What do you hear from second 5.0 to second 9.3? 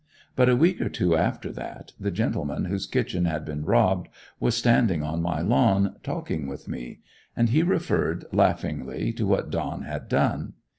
on my lawn, talking with me, and he referred, laughingly, to